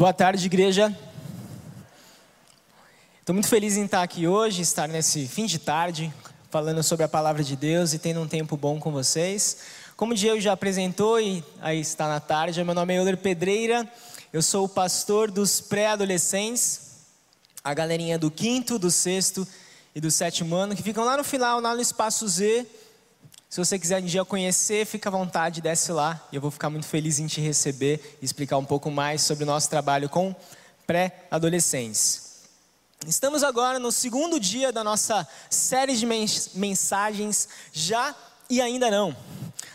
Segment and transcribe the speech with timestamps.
[0.00, 0.96] Boa tarde, igreja.
[3.18, 6.14] Estou muito feliz em estar aqui hoje, estar nesse fim de tarde,
[6.52, 9.56] falando sobre a palavra de Deus e tendo um tempo bom com vocês.
[9.96, 13.92] Como o Diego já apresentou e aí está na tarde, meu nome é Euler Pedreira,
[14.32, 16.98] eu sou o pastor dos pré-adolescentes,
[17.64, 19.44] a galerinha do quinto, do sexto
[19.96, 22.64] e do sétimo ano, que ficam lá no final, lá no espaço Z.
[23.48, 26.68] Se você quiser um dia conhecer, fica à vontade, desce lá e eu vou ficar
[26.68, 30.36] muito feliz em te receber e explicar um pouco mais sobre o nosso trabalho com
[30.86, 32.42] pré-adolescentes.
[33.06, 36.04] Estamos agora no segundo dia da nossa série de
[36.54, 38.14] mensagens Já
[38.50, 39.16] e Ainda Não,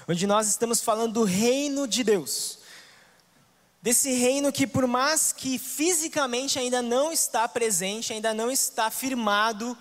[0.08, 2.60] onde nós estamos falando do reino de Deus.
[3.82, 9.76] Desse reino que, por mais que fisicamente ainda não está presente, ainda não está firmado,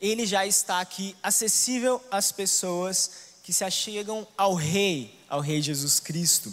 [0.00, 3.10] ele já está aqui acessível às pessoas
[3.42, 6.52] que se achegam ao Rei, ao Rei Jesus Cristo.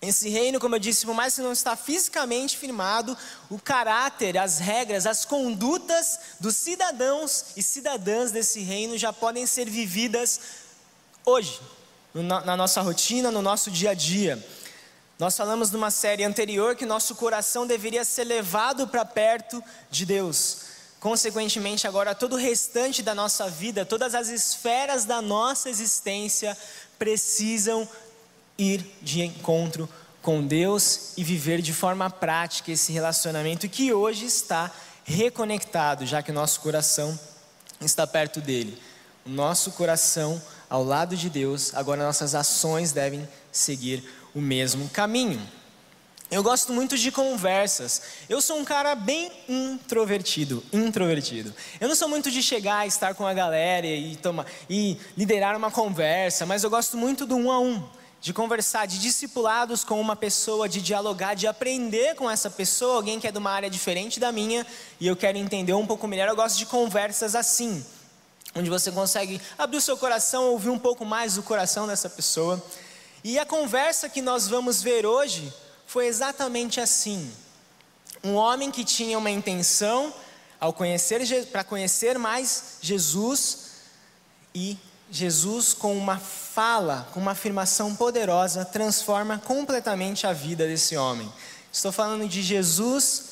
[0.00, 3.16] Esse reino, como eu disse, por mais que não está fisicamente firmado,
[3.48, 9.68] o caráter, as regras, as condutas dos cidadãos e cidadãs desse reino já podem ser
[9.68, 10.40] vividas
[11.24, 11.58] hoje,
[12.12, 14.44] na nossa rotina, no nosso dia a dia.
[15.18, 20.73] Nós falamos numa série anterior que nosso coração deveria ser levado para perto de Deus.
[21.04, 26.56] Consequentemente, agora todo o restante da nossa vida, todas as esferas da nossa existência
[26.98, 27.86] precisam
[28.56, 29.86] ir de encontro
[30.22, 34.70] com Deus e viver de forma prática esse relacionamento que hoje está
[35.04, 37.20] reconectado, já que o nosso coração
[37.82, 38.80] está perto dele.
[39.26, 44.02] O nosso coração ao lado de Deus, agora nossas ações devem seguir
[44.34, 45.46] o mesmo caminho.
[46.30, 48.02] Eu gosto muito de conversas.
[48.28, 51.54] Eu sou um cara bem introvertido, introvertido.
[51.78, 55.70] Eu não sou muito de chegar, estar com a galera e tomar e liderar uma
[55.70, 57.86] conversa, mas eu gosto muito do um a um,
[58.22, 63.20] de conversar, de discipulados com uma pessoa, de dialogar, de aprender com essa pessoa, alguém
[63.20, 64.66] que é de uma área diferente da minha
[64.98, 66.26] e eu quero entender um pouco melhor.
[66.26, 67.84] Eu gosto de conversas assim,
[68.54, 72.64] onde você consegue abrir o seu coração, ouvir um pouco mais do coração dessa pessoa.
[73.22, 75.52] E a conversa que nós vamos ver hoje
[75.94, 77.30] foi exatamente assim.
[78.24, 80.12] Um homem que tinha uma intenção
[80.58, 81.22] ao conhecer
[81.52, 83.58] para conhecer mais Jesus
[84.52, 84.76] e
[85.08, 91.32] Jesus com uma fala, com uma afirmação poderosa, transforma completamente a vida desse homem.
[91.72, 93.26] Estou falando de Jesus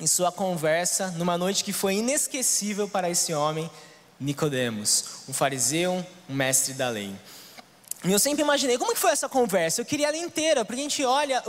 [0.00, 3.70] em sua conversa numa noite que foi inesquecível para esse homem,
[4.18, 7.14] Nicodemos, um fariseu, um mestre da lei.
[8.06, 9.80] E eu sempre imaginei, como que foi essa conversa?
[9.80, 11.42] Eu queria ela inteira, porque a gente olha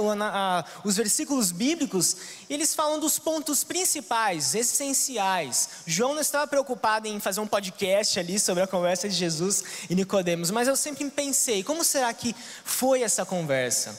[0.83, 2.17] os versículos bíblicos,
[2.49, 5.69] e eles falam dos pontos principais, essenciais.
[5.85, 9.93] João não estava preocupado em fazer um podcast ali sobre a conversa de Jesus e
[9.93, 12.35] Nicodemos, mas eu sempre pensei, como será que
[12.65, 13.95] foi essa conversa?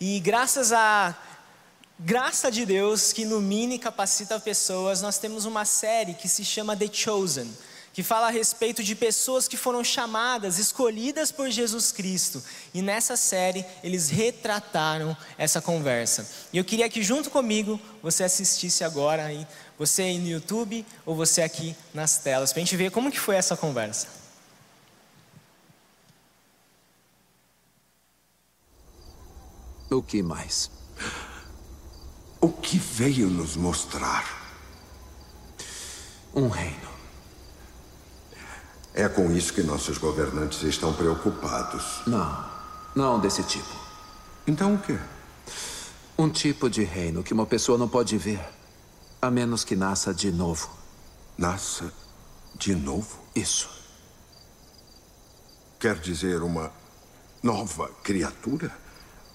[0.00, 1.16] E graças a
[2.00, 6.76] graça de Deus que ilumina e capacita pessoas, nós temos uma série que se chama
[6.76, 7.48] The Chosen
[7.98, 12.40] que fala a respeito de pessoas que foram chamadas, escolhidas por Jesus Cristo.
[12.72, 16.30] E nessa série eles retrataram essa conversa.
[16.52, 19.44] E eu queria que junto comigo você assistisse agora aí,
[19.76, 23.18] você aí no YouTube ou você aqui nas telas, para a gente ver como que
[23.18, 24.06] foi essa conversa.
[29.90, 30.70] O que mais?
[32.40, 34.24] O que veio nos mostrar?
[36.32, 36.97] Um reino
[38.98, 42.02] é com isso que nossos governantes estão preocupados.
[42.04, 42.44] Não,
[42.96, 43.68] não desse tipo.
[44.44, 44.98] Então o quê?
[46.18, 48.40] Um tipo de reino que uma pessoa não pode ver,
[49.22, 50.68] a menos que nasça de novo.
[51.38, 51.92] Nasça
[52.56, 53.20] de novo?
[53.36, 53.70] Isso.
[55.78, 56.72] Quer dizer, uma
[57.40, 58.72] nova criatura?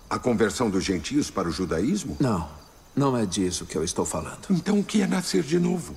[0.10, 2.18] A conversão dos gentios para o judaísmo?
[2.20, 2.50] Não,
[2.94, 4.46] não é disso que eu estou falando.
[4.50, 5.96] Então o que é nascer de novo?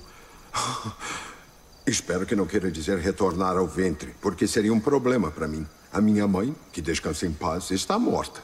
[1.87, 5.65] Espero que não queira dizer retornar ao ventre, porque seria um problema para mim.
[5.89, 8.43] A minha mãe, que descansa em paz, está morta.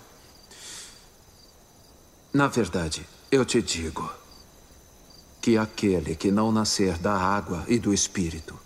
[2.32, 4.10] Na verdade, eu te digo
[5.42, 8.58] que aquele que não nascer da água e do espírito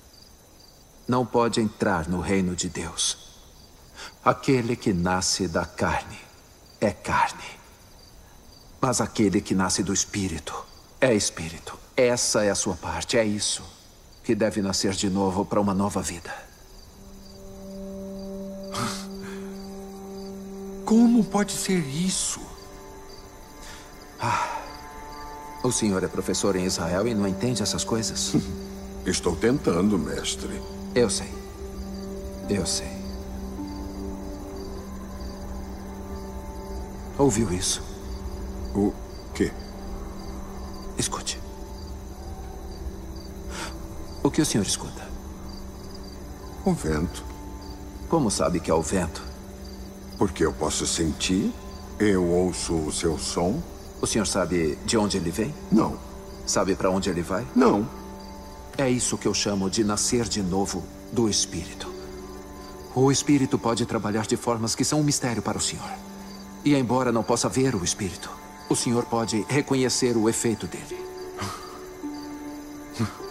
[1.07, 3.33] não pode entrar no reino de Deus.
[4.23, 6.19] Aquele que nasce da carne
[6.79, 7.57] é carne.
[8.79, 10.53] Mas aquele que nasce do espírito
[11.01, 11.75] é espírito.
[11.95, 13.76] Essa é a sua parte, é isso
[14.27, 16.29] que deve nascer de novo para uma nova vida.
[20.83, 22.41] Como pode ser isso?
[24.19, 24.63] Ah,
[25.63, 28.33] o senhor é professor em Israel e não entende essas coisas?
[29.07, 30.61] Estou tentando, mestre.
[30.93, 31.33] Eu sei.
[32.49, 32.91] Eu sei.
[37.17, 37.81] Ouviu isso?
[38.75, 38.93] O
[39.33, 39.53] quê?
[40.97, 41.36] Escute.
[44.27, 45.07] O que o senhor escuta?
[46.65, 47.23] O vento.
[48.09, 49.23] Como sabe que é o vento?
[50.17, 51.53] Porque eu posso sentir,
[51.97, 53.63] eu ouço o seu som.
[54.01, 55.55] O senhor sabe de onde ele vem?
[55.71, 55.97] Não.
[56.45, 57.47] Sabe para onde ele vai?
[57.55, 57.89] Não.
[58.77, 61.89] É isso que eu chamo de nascer de novo do Espírito.
[62.93, 65.89] O Espírito pode trabalhar de formas que são um mistério para o senhor.
[66.65, 68.29] E embora não possa ver o Espírito,
[68.67, 70.99] o senhor pode reconhecer o efeito dele.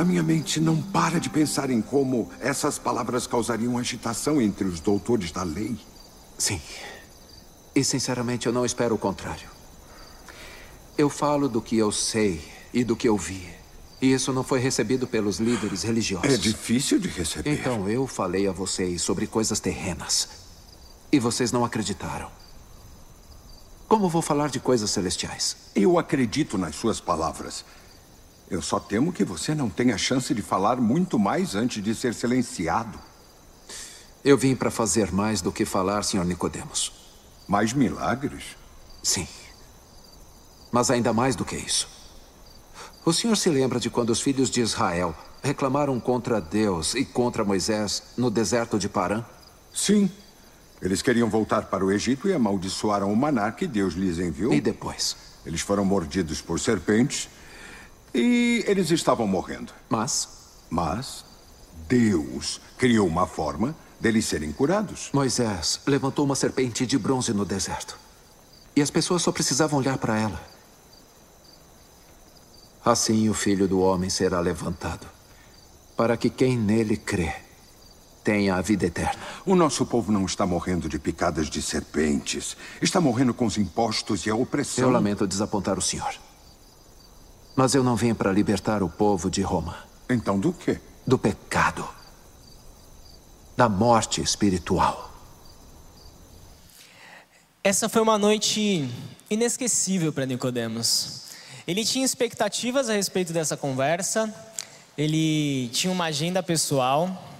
[0.00, 4.80] A minha mente não para de pensar em como essas palavras causariam agitação entre os
[4.80, 5.76] doutores da lei.
[6.38, 6.58] Sim.
[7.74, 9.46] E sinceramente eu não espero o contrário.
[10.96, 12.42] Eu falo do que eu sei
[12.72, 13.46] e do que eu vi.
[14.00, 16.32] E isso não foi recebido pelos líderes religiosos.
[16.32, 17.52] É difícil de receber.
[17.52, 20.30] Então eu falei a vocês sobre coisas terrenas.
[21.12, 22.30] E vocês não acreditaram.
[23.86, 25.58] Como vou falar de coisas celestiais?
[25.74, 27.66] Eu acredito nas suas palavras.
[28.50, 32.12] Eu só temo que você não tenha chance de falar muito mais antes de ser
[32.12, 32.98] silenciado.
[34.24, 36.24] Eu vim para fazer mais do que falar, Sr.
[36.24, 36.92] Nicodemos.
[37.46, 38.56] Mais milagres?
[39.02, 39.26] Sim.
[40.72, 41.88] Mas ainda mais do que isso.
[43.04, 47.44] O senhor se lembra de quando os filhos de Israel reclamaram contra Deus e contra
[47.44, 49.24] Moisés no deserto de Parã?
[49.72, 50.10] Sim.
[50.82, 54.52] Eles queriam voltar para o Egito e amaldiçoaram o maná que Deus lhes enviou.
[54.52, 55.16] E depois?
[55.46, 57.28] Eles foram mordidos por serpentes
[58.14, 59.72] e eles estavam morrendo.
[59.88, 60.28] Mas?
[60.68, 61.24] Mas
[61.88, 65.10] Deus criou uma forma deles serem curados.
[65.12, 67.98] Moisés levantou uma serpente de bronze no deserto.
[68.74, 70.40] E as pessoas só precisavam olhar para ela.
[72.84, 75.06] Assim o filho do homem será levantado,
[75.96, 77.34] para que quem nele crê
[78.24, 79.20] tenha a vida eterna.
[79.44, 82.56] O nosso povo não está morrendo de picadas de serpentes.
[82.80, 84.84] Está morrendo com os impostos e a opressão.
[84.84, 86.14] Eu lamento desapontar o senhor.
[87.60, 89.76] Mas eu não vim para libertar o povo de Roma.
[90.08, 90.80] Então do quê?
[91.06, 91.86] Do pecado.
[93.54, 95.12] Da morte espiritual.
[97.62, 98.90] Essa foi uma noite
[99.28, 101.24] inesquecível para Nicodemos.
[101.66, 104.34] Ele tinha expectativas a respeito dessa conversa,
[104.96, 107.30] ele tinha uma agenda pessoal,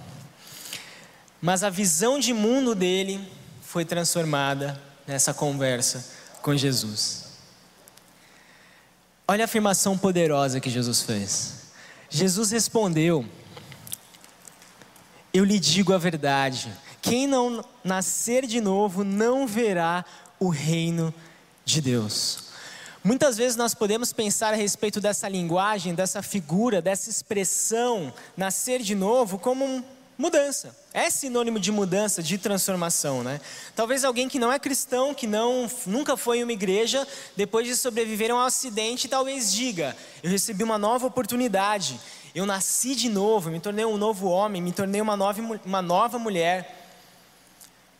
[1.41, 3.27] mas a visão de mundo dele
[3.63, 6.07] foi transformada nessa conversa
[6.43, 7.20] com Jesus.
[9.31, 11.53] Olha a afirmação poderosa que Jesus fez.
[12.09, 13.23] Jesus respondeu:
[15.33, 16.69] Eu lhe digo a verdade,
[17.01, 20.03] quem não nascer de novo não verá
[20.37, 21.13] o reino
[21.63, 22.49] de Deus.
[23.01, 28.95] Muitas vezes nós podemos pensar a respeito dessa linguagem, dessa figura, dessa expressão, nascer de
[28.95, 29.81] novo, como um
[30.17, 30.75] mudança.
[30.93, 33.39] É sinônimo de mudança, de transformação, né?
[33.75, 37.75] Talvez alguém que não é cristão, que não nunca foi em uma igreja, depois de
[37.75, 41.99] sobreviver a um acidente, talvez diga: eu recebi uma nova oportunidade,
[42.35, 46.19] eu nasci de novo, me tornei um novo homem, me tornei uma nova, uma nova
[46.19, 46.77] mulher.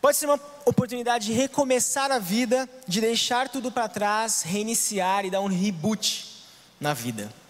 [0.00, 5.30] Pode ser uma oportunidade de recomeçar a vida, de deixar tudo para trás, reiniciar e
[5.30, 6.44] dar um reboot
[6.80, 7.41] na vida.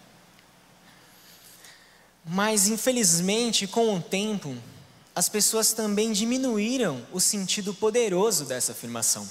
[2.25, 4.55] Mas, infelizmente, com o tempo,
[5.15, 9.27] as pessoas também diminuíram o sentido poderoso dessa afirmação.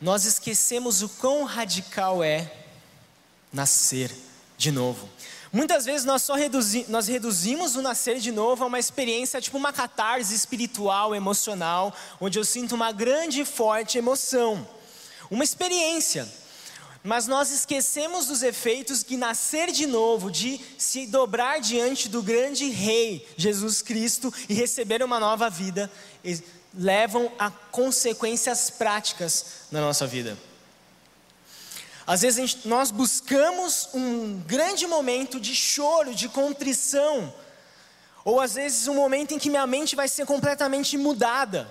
[0.00, 2.52] Nós esquecemos o quão radical é
[3.52, 4.14] nascer
[4.58, 5.08] de novo.
[5.52, 9.56] Muitas vezes nós só reduzi, nós reduzimos o nascer de novo a uma experiência tipo
[9.56, 14.68] uma catarse espiritual, emocional, onde eu sinto uma grande e forte emoção.
[15.30, 16.28] Uma experiência
[17.06, 22.68] mas nós esquecemos dos efeitos que nascer de novo, de se dobrar diante do grande
[22.68, 25.88] Rei Jesus Cristo e receber uma nova vida,
[26.74, 30.36] levam a consequências práticas na nossa vida.
[32.04, 37.32] Às vezes gente, nós buscamos um grande momento de choro, de contrição,
[38.24, 41.70] ou às vezes um momento em que minha mente vai ser completamente mudada.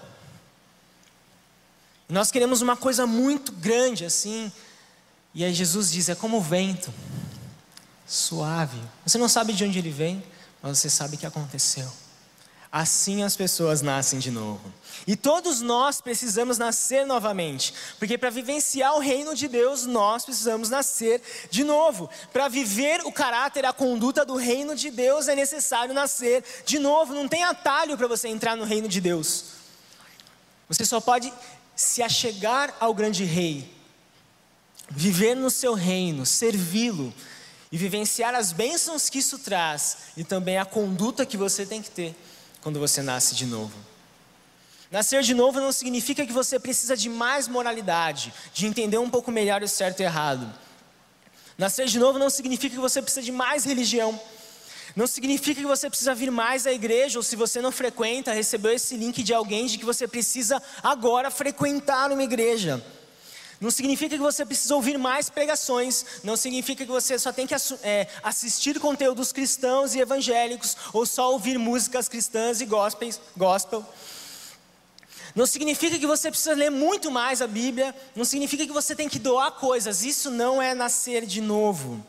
[2.07, 4.49] Nós queremos uma coisa muito grande assim,
[5.35, 6.91] e aí Jesus diz: é como o vento,
[8.07, 8.79] suave.
[9.05, 10.23] Você não sabe de onde ele vem,
[10.61, 11.91] mas você sabe o que aconteceu.
[12.71, 14.73] Assim as pessoas nascem de novo.
[15.05, 20.69] E todos nós precisamos nascer novamente, porque para vivenciar o reino de Deus, nós precisamos
[20.69, 22.09] nascer de novo.
[22.31, 27.13] Para viver o caráter, a conduta do reino de Deus, é necessário nascer de novo.
[27.13, 29.45] Não tem atalho para você entrar no reino de Deus.
[30.67, 31.31] Você só pode
[31.75, 33.75] se achegar ao grande rei
[34.89, 37.13] viver no seu reino, servi-lo
[37.71, 41.89] e vivenciar as bênçãos que isso traz e também a conduta que você tem que
[41.89, 42.15] ter
[42.61, 43.73] quando você nasce de novo.
[44.91, 49.31] Nascer de novo não significa que você precisa de mais moralidade, de entender um pouco
[49.31, 50.51] melhor o certo e errado.
[51.57, 54.19] Nascer de novo não significa que você precisa de mais religião.
[54.95, 58.71] Não significa que você precisa vir mais à igreja, ou se você não frequenta, recebeu
[58.71, 62.81] esse link de alguém de que você precisa agora frequentar uma igreja.
[63.59, 67.55] Não significa que você precisa ouvir mais pregações, não significa que você só tem que
[67.83, 73.09] é, assistir conteúdos cristãos e evangélicos, ou só ouvir músicas cristãs e gospel.
[73.35, 73.85] gospel.
[75.33, 79.09] Não significa que você precisa ler muito mais a Bíblia, não significa que você tem
[79.09, 82.05] que doar coisas, isso não é nascer de novo.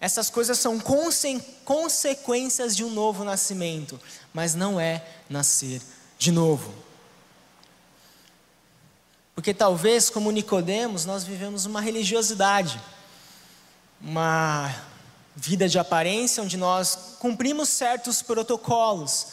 [0.00, 4.00] Essas coisas são conse consequências de um novo nascimento,
[4.32, 5.80] mas não é nascer
[6.18, 6.83] de novo.
[9.34, 12.80] Porque talvez, como Nicodemos, nós vivemos uma religiosidade,
[14.00, 14.72] uma
[15.34, 19.26] vida de aparência onde nós cumprimos certos protocolos,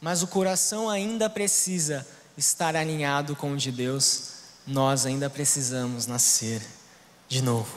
[0.00, 4.34] mas o coração ainda precisa estar alinhado com o de Deus,
[4.64, 6.62] nós ainda precisamos nascer
[7.28, 7.76] de novo.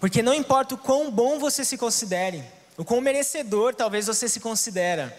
[0.00, 2.44] Porque não importa o quão bom você se considere,
[2.76, 5.16] o quão merecedor talvez você se considera,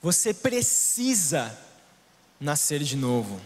[0.00, 1.56] você precisa
[2.44, 3.40] nascer de novo.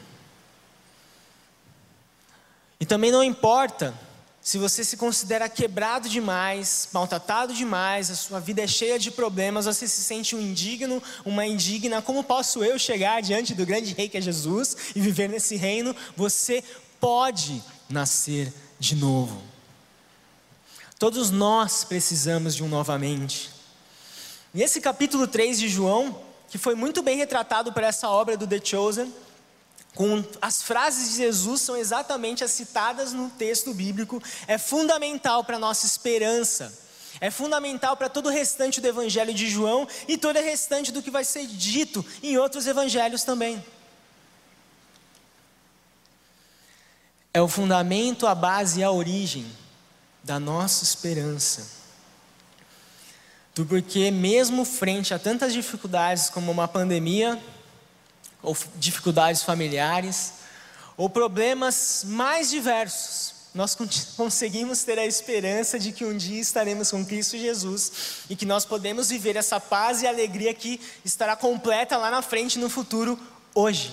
[2.80, 3.94] E também não importa
[4.40, 9.66] se você se considera quebrado demais, maltratado demais, a sua vida é cheia de problemas,
[9.66, 14.08] você se sente um indigno, uma indigna, como posso eu chegar diante do grande rei
[14.08, 15.94] que é Jesus e viver nesse reino?
[16.16, 16.64] Você
[16.98, 19.40] pode nascer de novo.
[20.98, 23.50] Todos nós precisamos de um novamente.
[24.54, 28.46] E esse capítulo 3 de João, que foi muito bem retratado por essa obra do
[28.46, 29.12] The Chosen,
[29.94, 35.56] com as frases de Jesus são exatamente as citadas no texto bíblico, é fundamental para
[35.56, 36.86] a nossa esperança.
[37.20, 41.02] É fundamental para todo o restante do evangelho de João e todo o restante do
[41.02, 43.64] que vai ser dito em outros evangelhos também.
[47.34, 49.50] É o fundamento, a base e a origem
[50.22, 51.77] da nossa esperança.
[53.58, 57.42] Do porquê, mesmo frente a tantas dificuldades como uma pandemia,
[58.40, 60.34] ou dificuldades familiares,
[60.96, 63.74] ou problemas mais diversos, nós
[64.16, 67.90] conseguimos ter a esperança de que um dia estaremos com Cristo Jesus
[68.30, 72.60] e que nós podemos viver essa paz e alegria que estará completa lá na frente
[72.60, 73.18] no futuro,
[73.52, 73.92] hoje,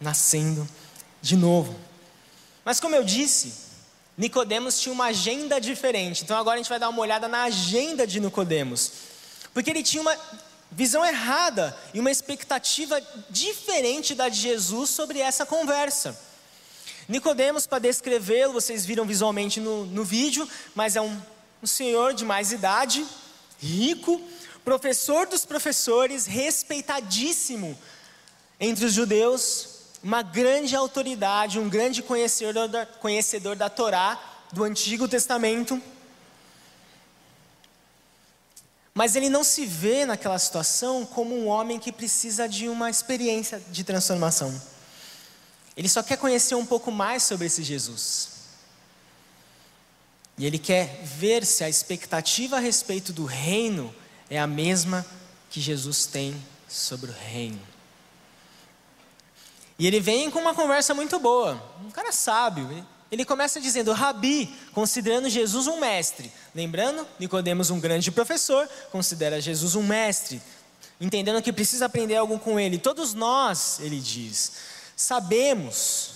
[0.00, 0.68] nascendo
[1.22, 1.78] de novo.
[2.64, 3.54] Mas como eu disse,
[4.16, 6.24] Nicodemos tinha uma agenda diferente.
[6.24, 8.92] Então agora a gente vai dar uma olhada na agenda de Nicodemos.
[9.52, 10.16] Porque ele tinha uma
[10.70, 16.18] visão errada e uma expectativa diferente da de Jesus sobre essa conversa.
[17.08, 21.20] Nicodemos, para descrevê-lo, vocês viram visualmente no, no vídeo, mas é um,
[21.62, 23.06] um senhor de mais idade,
[23.60, 24.20] rico,
[24.64, 27.78] professor dos professores, respeitadíssimo
[28.58, 29.75] entre os judeus,
[30.06, 34.16] uma grande autoridade, um grande conhecedor da, conhecedor da Torá,
[34.52, 35.82] do Antigo Testamento.
[38.94, 43.60] Mas ele não se vê naquela situação como um homem que precisa de uma experiência
[43.68, 44.54] de transformação.
[45.76, 48.28] Ele só quer conhecer um pouco mais sobre esse Jesus.
[50.38, 53.92] E ele quer ver se a expectativa a respeito do reino
[54.30, 55.04] é a mesma
[55.50, 57.75] que Jesus tem sobre o reino.
[59.78, 62.86] E ele vem com uma conversa muito boa, um cara sábio.
[63.10, 66.32] Ele começa dizendo, Rabi, considerando Jesus um mestre.
[66.54, 70.40] Lembrando, Nicodemos um grande professor, considera Jesus um mestre,
[71.00, 72.78] entendendo que precisa aprender algo com ele.
[72.78, 74.52] Todos nós, ele diz,
[74.96, 76.12] sabemos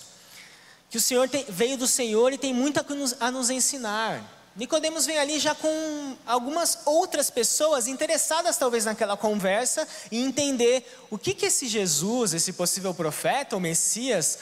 [0.88, 4.39] que o Senhor tem, veio do Senhor e tem muito a nos, a nos ensinar.
[4.61, 11.19] Nicodemos vem ali já com algumas outras pessoas interessadas talvez naquela conversa e entender o
[11.19, 14.38] que que esse Jesus, esse possível profeta ou Messias,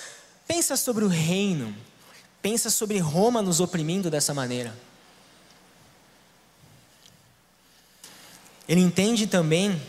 [0.46, 1.74] pensa sobre o reino
[2.42, 4.74] pensa sobre Roma nos oprimindo dessa maneira.
[8.68, 9.80] Ele entende também,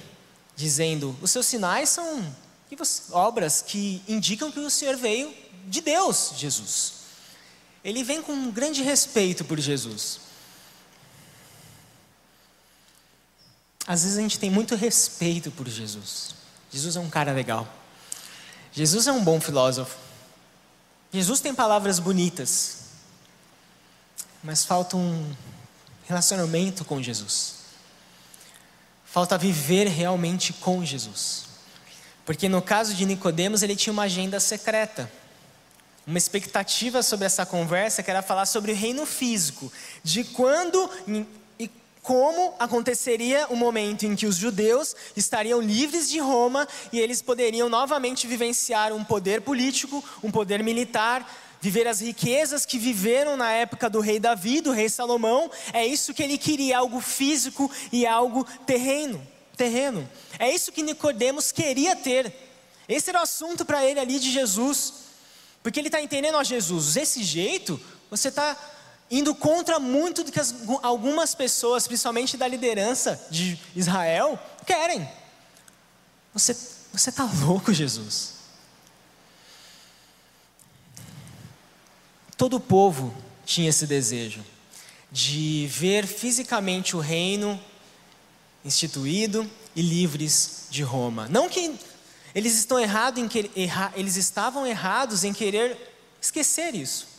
[0.55, 2.35] dizendo: os seus sinais são
[3.11, 5.33] obras que indicam que o Senhor veio
[5.67, 6.98] de Deus, Jesus.
[7.83, 10.19] Ele vem com um grande respeito por Jesus.
[13.87, 16.35] Às vezes a gente tem muito respeito por Jesus.
[16.71, 17.67] Jesus é um cara legal.
[18.71, 19.97] Jesus é um bom filósofo.
[21.11, 22.77] Jesus tem palavras bonitas,
[24.43, 25.35] mas falta um
[26.07, 27.55] relacionamento com Jesus.
[29.05, 31.45] Falta viver realmente com Jesus.
[32.25, 35.11] Porque no caso de Nicodemos, ele tinha uma agenda secreta.
[36.09, 39.71] Uma expectativa sobre essa conversa que era falar sobre o reino físico,
[40.03, 40.89] de quando
[41.59, 41.69] e
[42.01, 47.69] como aconteceria o momento em que os judeus estariam livres de Roma e eles poderiam
[47.69, 53.87] novamente vivenciar um poder político, um poder militar, viver as riquezas que viveram na época
[53.87, 55.51] do rei Davi, do rei Salomão.
[55.71, 59.21] É isso que ele queria, algo físico e algo terreno,
[59.55, 60.09] terreno.
[60.39, 62.33] É isso que Nicodemos queria ter.
[62.87, 65.07] Esse era o assunto para ele ali de Jesus.
[65.61, 68.57] Porque ele está entendendo, ó Jesus, desse jeito, você está
[69.11, 75.07] indo contra muito do que as, algumas pessoas, principalmente da liderança de Israel, querem.
[76.33, 76.53] Você
[76.91, 78.33] você está louco, Jesus.
[82.35, 84.43] Todo o povo tinha esse desejo
[85.11, 87.59] de ver fisicamente o reino
[88.63, 91.27] instituído e livres de Roma.
[91.29, 91.75] Não que
[92.33, 92.79] eles estão
[93.19, 95.77] em que, erra, eles estavam errados em querer
[96.21, 97.09] esquecer isso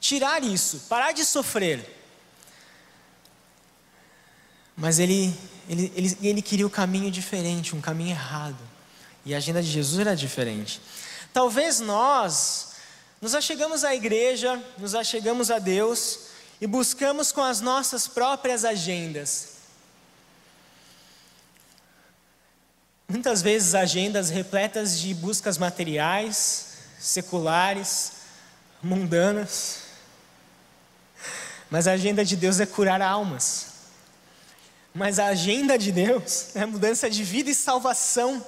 [0.00, 1.94] tirar isso, parar de sofrer.
[4.76, 5.34] Mas ele,
[5.68, 8.58] ele, ele, ele queria um caminho diferente, um caminho errado.
[9.24, 10.80] E a agenda de Jesus era diferente.
[11.32, 12.68] Talvez nós
[13.20, 16.18] nos achegamos à igreja, nos achegamos a Deus
[16.60, 19.55] e buscamos com as nossas próprias agendas.
[23.08, 28.12] Muitas vezes agendas repletas de buscas materiais, seculares,
[28.82, 29.82] mundanas.
[31.70, 33.66] Mas a agenda de Deus é curar almas.
[34.92, 38.44] Mas a agenda de Deus é mudança de vida e salvação,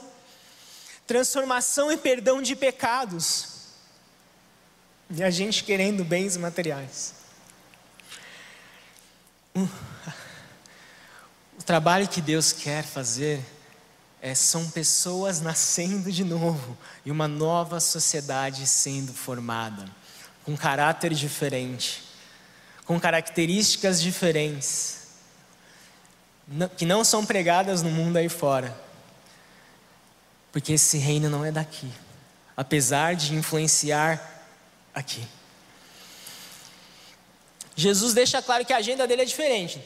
[1.07, 3.59] transformação e perdão de pecados.
[5.11, 7.15] E a gente querendo bens materiais.
[9.55, 13.41] O trabalho que Deus quer fazer
[14.21, 19.85] é, são pessoas nascendo de novo e uma nova sociedade sendo formada,
[20.45, 22.09] com caráter diferente
[22.89, 25.09] com características diferentes,
[26.79, 28.75] que não são pregadas no mundo aí fora,
[30.51, 31.93] porque esse reino não é daqui,
[32.57, 34.47] apesar de influenciar
[34.95, 35.23] aqui.
[37.77, 39.83] Jesus deixa claro que a agenda dele é diferente.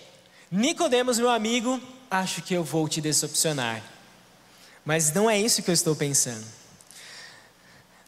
[0.48, 3.82] Nicodemos, meu amigo, acho que eu vou te decepcionar.
[4.84, 6.44] Mas não é isso que eu estou pensando.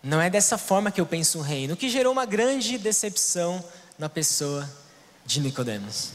[0.03, 3.65] Não é dessa forma que eu penso o reino, o que gerou uma grande decepção
[3.99, 4.69] na pessoa
[5.25, 6.11] de Nicodemos.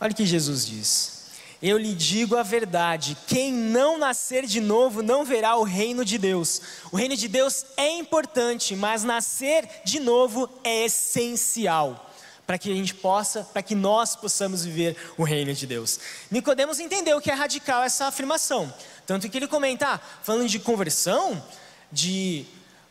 [0.00, 1.22] Olha o que Jesus diz:
[1.62, 6.18] Eu lhe digo a verdade, quem não nascer de novo não verá o reino de
[6.18, 6.60] Deus.
[6.90, 12.11] O reino de Deus é importante, mas nascer de novo é essencial
[12.46, 15.98] para que a gente possa, para que nós possamos viver o reino de Deus.
[16.30, 18.72] Nicodemos entendeu que é radical essa afirmação,
[19.06, 21.42] tanto que ele comenta, ah, falando de conversão,
[21.90, 22.46] de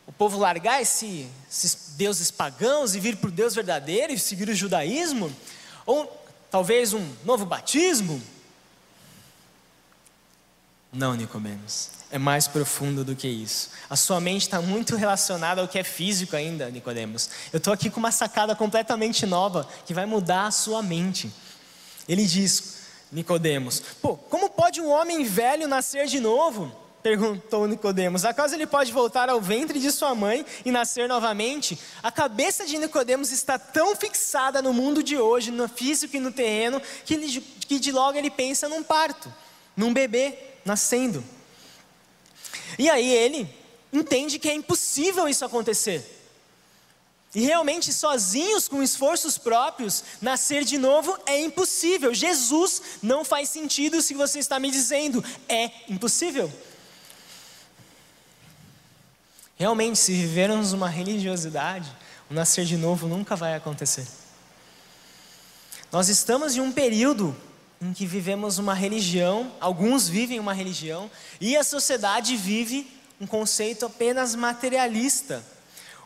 [0.06, 4.48] o povo largar esse, esses deuses pagãos e vir para o Deus verdadeiro e seguir
[4.48, 5.34] o judaísmo?
[5.86, 6.10] Ou
[6.50, 8.20] talvez um novo batismo?
[10.92, 12.01] Não, Nicodemos.
[12.12, 13.70] É mais profundo do que isso.
[13.88, 17.30] A sua mente está muito relacionada ao que é físico ainda, Nicodemos.
[17.50, 21.32] Eu estou aqui com uma sacada completamente nova que vai mudar a sua mente.
[22.06, 26.70] Ele diz, Nicodemos, pô, como pode um homem velho nascer de novo?
[27.02, 31.78] Perguntou Nicodemos: Acaso ele pode voltar ao ventre de sua mãe e nascer novamente?
[32.02, 36.30] A cabeça de Nicodemos está tão fixada no mundo de hoje, no físico e no
[36.30, 39.32] terreno, que, ele, que de logo ele pensa num parto,
[39.74, 41.24] num bebê nascendo.
[42.78, 43.48] E aí ele
[43.92, 46.20] entende que é impossível isso acontecer.
[47.34, 52.12] E realmente, sozinhos, com esforços próprios, nascer de novo é impossível.
[52.12, 56.52] Jesus não faz sentido se você está me dizendo, é impossível.
[59.56, 61.90] Realmente, se vivermos uma religiosidade,
[62.30, 64.06] o nascer de novo nunca vai acontecer.
[65.90, 67.34] Nós estamos em um período
[67.82, 72.86] em que vivemos uma religião, alguns vivem uma religião, e a sociedade vive
[73.20, 75.44] um conceito apenas materialista,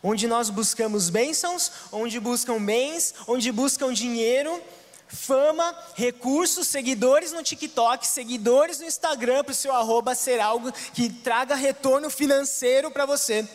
[0.03, 4.59] onde nós buscamos bênçãos, onde buscam bens, onde buscam dinheiro,
[5.07, 11.11] fama, recursos, seguidores no TikTok, seguidores no Instagram para o seu arroba ser algo que
[11.11, 13.47] traga retorno financeiro para você.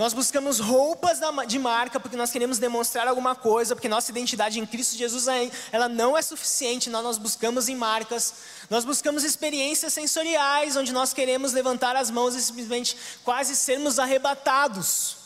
[0.00, 4.64] Nós buscamos roupas de marca porque nós queremos demonstrar alguma coisa, porque nossa identidade em
[4.64, 5.26] Cristo Jesus
[5.70, 8.32] ela não é suficiente, nós, nós buscamos em marcas.
[8.70, 15.18] Nós buscamos experiências sensoriais, onde nós queremos levantar as mãos e simplesmente quase sermos arrebatados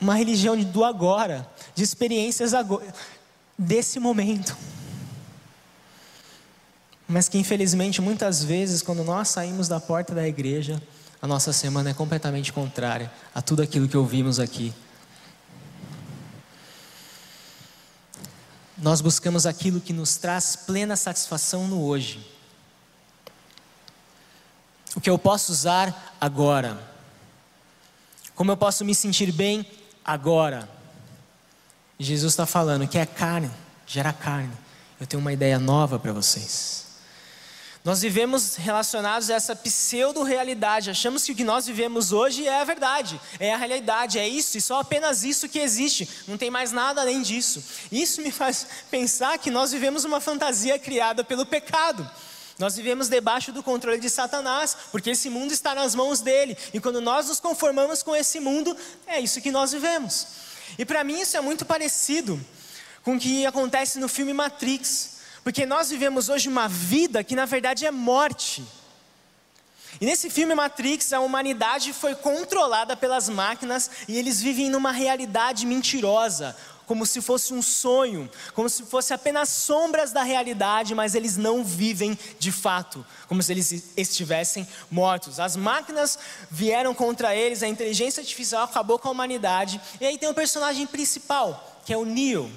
[0.00, 2.94] uma religião do agora, de experiências agora,
[3.58, 4.56] desse momento.
[7.06, 10.82] Mas que infelizmente muitas vezes, quando nós saímos da porta da igreja,
[11.22, 14.74] a nossa semana é completamente contrária a tudo aquilo que ouvimos aqui.
[18.82, 22.28] nós buscamos aquilo que nos traz plena satisfação no hoje.
[24.96, 26.82] O que eu posso usar agora.
[28.34, 29.64] Como eu posso me sentir bem
[30.04, 30.68] agora.
[31.96, 33.48] Jesus está falando que é carne,
[33.86, 34.52] gera carne.
[35.00, 36.81] Eu tenho uma ideia nova para vocês.
[37.84, 42.64] Nós vivemos relacionados a essa pseudo-realidade, achamos que o que nós vivemos hoje é a
[42.64, 46.70] verdade, é a realidade, é isso e só apenas isso que existe, não tem mais
[46.70, 47.60] nada além disso.
[47.90, 52.08] Isso me faz pensar que nós vivemos uma fantasia criada pelo pecado.
[52.56, 56.78] Nós vivemos debaixo do controle de Satanás, porque esse mundo está nas mãos dele, e
[56.78, 58.76] quando nós nos conformamos com esse mundo,
[59.08, 60.28] é isso que nós vivemos.
[60.78, 62.40] E para mim isso é muito parecido
[63.02, 65.11] com o que acontece no filme Matrix.
[65.44, 68.64] Porque nós vivemos hoje uma vida que na verdade é morte.
[70.00, 75.66] E nesse filme Matrix, a humanidade foi controlada pelas máquinas e eles vivem numa realidade
[75.66, 81.36] mentirosa, como se fosse um sonho, como se fosse apenas sombras da realidade, mas eles
[81.36, 85.38] não vivem de fato, como se eles estivessem mortos.
[85.38, 86.18] As máquinas
[86.50, 89.80] vieram contra eles, a inteligência artificial acabou com a humanidade.
[90.00, 92.50] E aí tem o personagem principal, que é o Neo.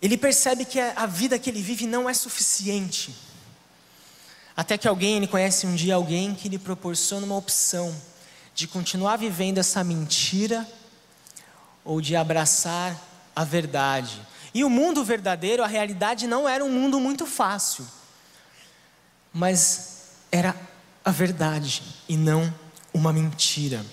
[0.00, 3.14] Ele percebe que a vida que ele vive não é suficiente.
[4.56, 7.94] Até que alguém, ele conhece um dia alguém que lhe proporciona uma opção
[8.54, 10.66] de continuar vivendo essa mentira
[11.84, 12.96] ou de abraçar
[13.34, 14.20] a verdade.
[14.52, 17.86] E o mundo verdadeiro, a realidade não era um mundo muito fácil,
[19.32, 20.56] mas era
[21.04, 22.52] a verdade e não
[22.92, 23.84] uma mentira.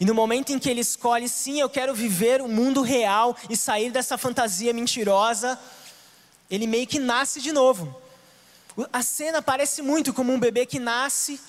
[0.00, 3.56] E no momento em que ele escolhe, sim, eu quero viver o mundo real e
[3.56, 5.58] sair dessa fantasia mentirosa,
[6.50, 8.00] ele meio que nasce de novo.
[8.92, 11.40] A cena parece muito como um bebê que nasce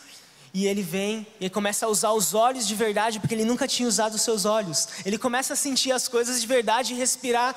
[0.52, 3.88] e ele vem e começa a usar os olhos de verdade, porque ele nunca tinha
[3.88, 4.88] usado os seus olhos.
[5.06, 7.56] Ele começa a sentir as coisas de verdade e respirar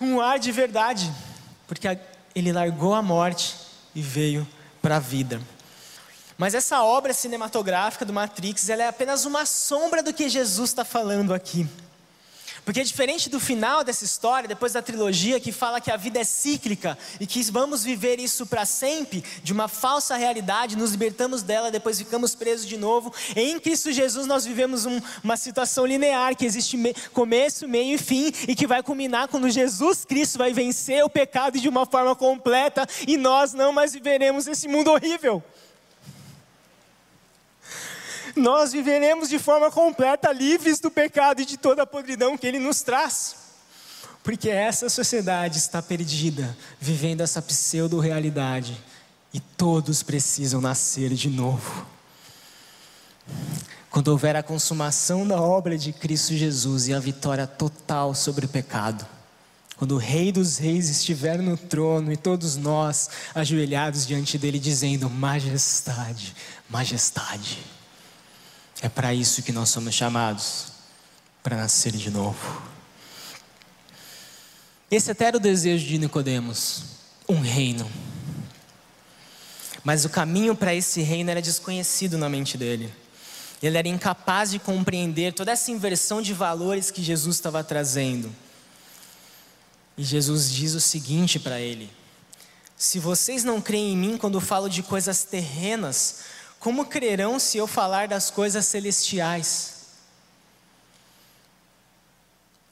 [0.00, 1.12] um ar de verdade,
[1.66, 1.98] porque
[2.34, 3.54] ele largou a morte
[3.94, 4.46] e veio
[4.80, 5.40] para a vida.
[6.36, 10.84] Mas essa obra cinematográfica do Matrix, ela é apenas uma sombra do que Jesus está
[10.84, 11.66] falando aqui.
[12.64, 16.24] Porque diferente do final dessa história, depois da trilogia que fala que a vida é
[16.24, 21.70] cíclica e que vamos viver isso para sempre, de uma falsa realidade, nos libertamos dela,
[21.70, 23.12] depois ficamos presos de novo.
[23.36, 27.98] Em Cristo Jesus nós vivemos um, uma situação linear que existe me, começo, meio e
[27.98, 32.16] fim e que vai culminar quando Jesus Cristo vai vencer o pecado de uma forma
[32.16, 35.42] completa e nós não mais viveremos esse mundo horrível
[38.36, 42.58] nós viveremos de forma completa, livres do pecado e de toda a podridão que ele
[42.58, 43.36] nos traz.
[44.22, 48.82] Porque essa sociedade está perdida, vivendo essa pseudo-realidade,
[49.32, 51.86] e todos precisam nascer de novo.
[53.90, 58.48] Quando houver a consumação da obra de Cristo Jesus e a vitória total sobre o
[58.48, 59.06] pecado,
[59.76, 65.10] quando o Rei dos Reis estiver no trono e todos nós ajoelhados diante dele, dizendo:
[65.10, 66.34] Majestade,
[66.70, 67.73] Majestade.
[68.84, 70.66] É para isso que nós somos chamados
[71.42, 72.62] para nascer de novo.
[74.90, 76.82] Esse até era o desejo de Nicodemos,
[77.26, 77.90] um reino.
[79.82, 82.92] Mas o caminho para esse reino era desconhecido na mente dele.
[83.62, 88.30] Ele era incapaz de compreender toda essa inversão de valores que Jesus estava trazendo.
[89.96, 91.90] E Jesus diz o seguinte para ele:
[92.76, 96.33] Se vocês não creem em mim quando falo de coisas terrenas,
[96.64, 99.74] como crerão se eu falar das coisas celestiais?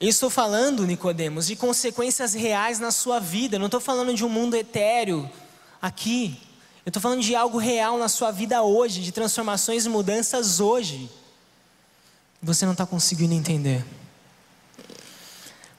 [0.01, 3.57] Eu estou falando, Nicodemos, de consequências reais na sua vida.
[3.57, 5.31] Eu não estou falando de um mundo etéreo
[5.81, 6.41] aqui.
[6.87, 11.11] Eu estou falando de algo real na sua vida hoje, de transformações e mudanças hoje.
[12.43, 13.85] Você não está conseguindo entender.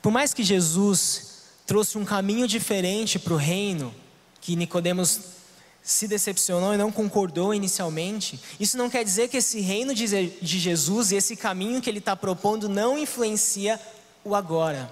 [0.03, 3.91] Por mais que Jesus trouxe um caminho diferente para o reino,
[4.39, 5.19] que Nicodemos
[5.83, 11.11] se decepcionou e não concordou inicialmente, isso não quer dizer que esse reino de Jesus
[11.11, 13.79] e esse caminho que ele está propondo não influencia
[14.23, 14.89] o agora.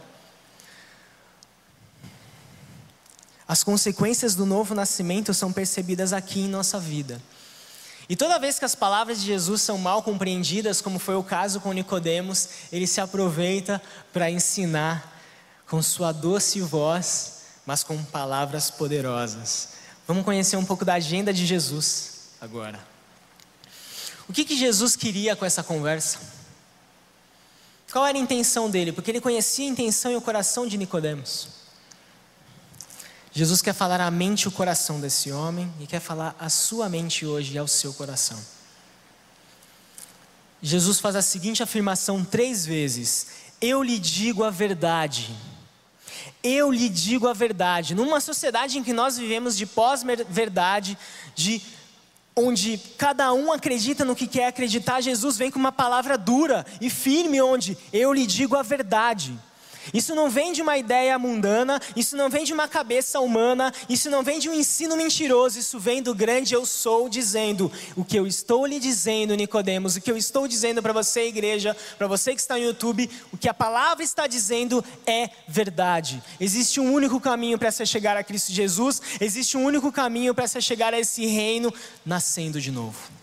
[3.47, 7.21] As consequências do novo nascimento são percebidas aqui em nossa vida.
[8.09, 11.61] E toda vez que as palavras de Jesus são mal compreendidas, como foi o caso
[11.61, 15.21] com Nicodemos, ele se aproveita para ensinar
[15.69, 19.80] com sua doce voz, mas com palavras poderosas.
[20.11, 22.77] Vamos conhecer um pouco da agenda de Jesus agora.
[24.27, 26.19] O que, que Jesus queria com essa conversa?
[27.89, 28.91] Qual era a intenção dele?
[28.91, 31.47] Porque ele conhecia a intenção e o coração de Nicodemos.
[33.31, 36.89] Jesus quer falar a mente e o coração desse homem e quer falar a sua
[36.89, 38.37] mente hoje e ao seu coração.
[40.61, 43.27] Jesus faz a seguinte afirmação três vezes:
[43.61, 45.33] Eu lhe digo a verdade.
[46.43, 47.93] Eu lhe digo a verdade.
[47.93, 50.97] Numa sociedade em que nós vivemos de pós-verdade,
[51.35, 51.61] de
[52.35, 56.89] onde cada um acredita no que quer acreditar, Jesus vem com uma palavra dura e
[56.89, 59.37] firme, onde eu lhe digo a verdade.
[59.93, 64.09] Isso não vem de uma ideia mundana, isso não vem de uma cabeça humana, isso
[64.09, 68.17] não vem de um ensino mentiroso, isso vem do grande eu sou dizendo o que
[68.17, 72.33] eu estou lhe dizendo, Nicodemos, o que eu estou dizendo para você, igreja, para você
[72.33, 76.21] que está no YouTube, o que a palavra está dizendo é verdade.
[76.39, 80.47] Existe um único caminho para se chegar a Cristo Jesus, existe um único caminho para
[80.47, 81.73] se chegar a esse reino
[82.05, 83.20] nascendo de novo.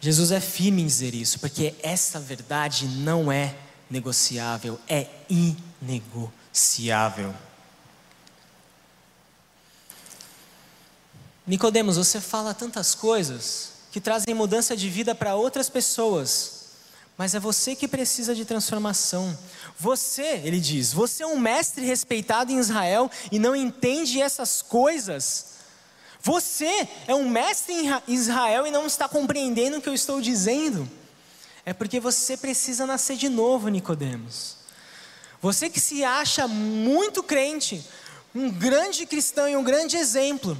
[0.00, 3.54] Jesus é firme em dizer isso, porque essa verdade não é
[3.90, 7.34] negociável, é inegociável.
[11.46, 16.58] Nicodemos, você fala tantas coisas que trazem mudança de vida para outras pessoas,
[17.16, 19.36] mas é você que precisa de transformação.
[19.78, 25.57] Você, ele diz, você é um mestre respeitado em Israel e não entende essas coisas.
[26.22, 30.88] Você é um mestre em Israel e não está compreendendo o que eu estou dizendo.
[31.64, 34.56] É porque você precisa nascer de novo, Nicodemos.
[35.40, 37.84] Você que se acha muito crente,
[38.34, 40.58] um grande cristão e um grande exemplo,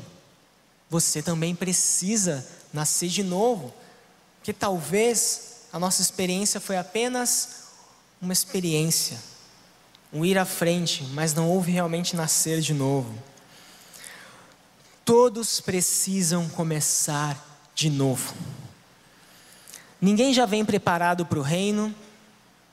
[0.88, 3.74] você também precisa nascer de novo,
[4.36, 7.68] porque talvez a nossa experiência foi apenas
[8.20, 9.18] uma experiência,
[10.12, 13.12] um ir à frente, mas não houve realmente nascer de novo.
[15.08, 17.42] Todos precisam começar
[17.74, 18.34] de novo.
[19.98, 21.94] Ninguém já vem preparado para o reino,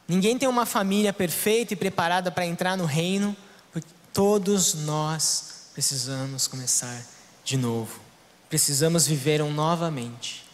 [0.05, 3.33] ninguém tem uma família perfeita e preparada para entrar no reino,
[3.71, 7.01] porque todos nós precisamos começar
[7.45, 8.01] de novo.
[8.49, 10.45] Precisamos viver um novamente,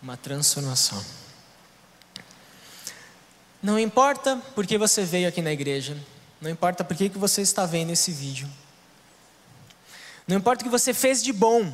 [0.00, 1.04] uma transformação.
[3.60, 6.00] Não importa porque você veio aqui na igreja,
[6.40, 8.48] não importa porque que você está vendo esse vídeo.
[10.26, 11.72] Não importa o que você fez de bom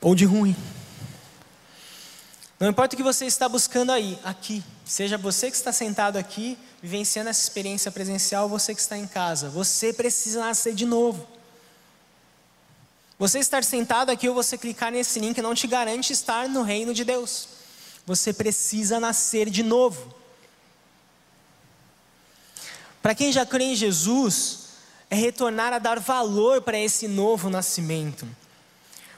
[0.00, 0.54] ou de ruim.
[2.60, 4.62] Não importa o que você está buscando aí, aqui.
[4.84, 9.06] Seja você que está sentado aqui, vivenciando essa experiência presencial, ou você que está em
[9.06, 9.48] casa.
[9.48, 11.26] Você precisa nascer de novo.
[13.18, 16.92] Você estar sentado aqui ou você clicar nesse link não te garante estar no reino
[16.92, 17.48] de Deus.
[18.04, 20.14] Você precisa nascer de novo.
[23.00, 24.61] Para quem já crê em Jesus,
[25.12, 28.26] é retornar a dar valor para esse novo nascimento.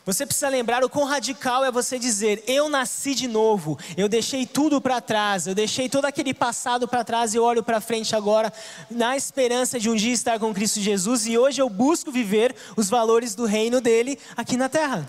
[0.04, 4.44] Você precisa lembrar o quão radical é você dizer: Eu nasci de novo, eu deixei
[4.44, 8.52] tudo para trás, eu deixei todo aquele passado para trás e olho para frente agora,
[8.90, 12.90] na esperança de um dia estar com Cristo Jesus e hoje eu busco viver os
[12.90, 15.08] valores do reino dele aqui na terra.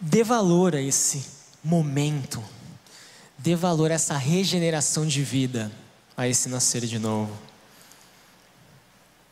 [0.00, 1.24] Dê valor a esse
[1.62, 2.42] momento,
[3.38, 5.70] dê valor a essa regeneração de vida,
[6.16, 7.47] a esse nascer de novo.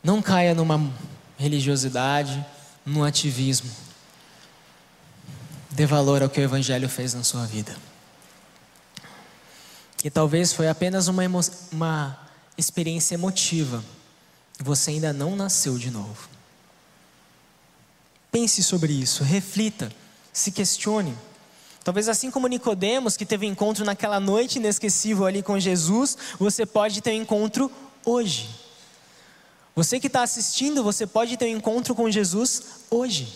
[0.07, 0.89] Não caia numa
[1.37, 2.45] religiosidade,
[2.85, 3.69] num ativismo.
[5.71, 7.75] Dê valor ao que o Evangelho fez na sua vida.
[10.01, 11.23] E talvez foi apenas uma,
[11.73, 12.17] uma
[12.57, 13.83] experiência emotiva.
[14.57, 16.29] Você ainda não nasceu de novo.
[18.31, 19.91] Pense sobre isso, reflita,
[20.31, 21.17] se questione.
[21.83, 26.65] Talvez assim como Nicodemos, que teve um encontro naquela noite inesquecível ali com Jesus, você
[26.65, 27.69] pode ter um encontro
[28.05, 28.66] hoje.
[29.77, 33.31] Você que está assistindo, você pode ter um encontro com Jesus hoje.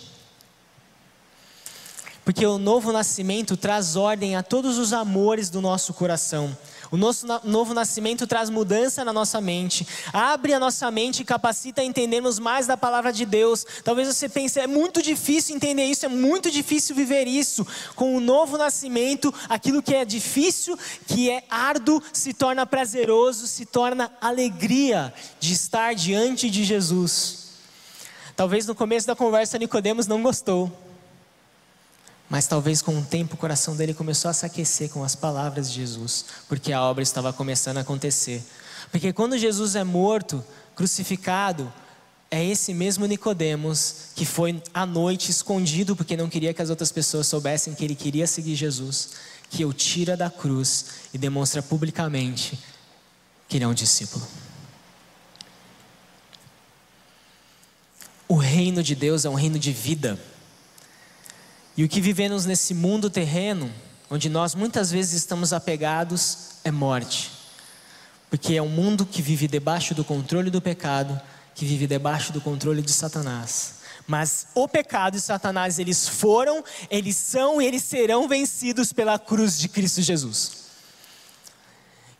[2.25, 6.57] Porque o novo nascimento traz ordem a todos os amores do nosso coração.
[6.91, 11.81] O nosso novo nascimento traz mudança na nossa mente, abre a nossa mente e capacita
[11.81, 13.65] a entendermos mais da palavra de Deus.
[13.81, 17.65] Talvez você pense, é muito difícil entender isso, é muito difícil viver isso.
[17.95, 20.77] Com o novo nascimento, aquilo que é difícil,
[21.07, 27.51] que é árduo, se torna prazeroso, se torna alegria de estar diante de Jesus.
[28.35, 30.69] Talvez no começo da conversa Nicodemos não gostou.
[32.31, 35.69] Mas talvez com o tempo o coração dele começou a se aquecer com as palavras
[35.69, 38.41] de Jesus, porque a obra estava começando a acontecer.
[38.89, 40.41] Porque quando Jesus é morto,
[40.73, 41.71] crucificado,
[42.31, 46.89] é esse mesmo Nicodemos que foi à noite escondido porque não queria que as outras
[46.89, 49.09] pessoas soubessem que ele queria seguir Jesus,
[49.49, 52.57] que o tira da cruz e demonstra publicamente
[53.49, 54.25] que ele é um discípulo.
[58.25, 60.17] O reino de Deus é um reino de vida.
[61.75, 63.71] E o que vivemos nesse mundo terreno,
[64.09, 67.31] onde nós muitas vezes estamos apegados, é morte.
[68.29, 71.19] Porque é um mundo que vive debaixo do controle do pecado,
[71.55, 73.81] que vive debaixo do controle de Satanás.
[74.07, 79.57] Mas o pecado e Satanás, eles foram, eles são e eles serão vencidos pela cruz
[79.57, 80.61] de Cristo Jesus.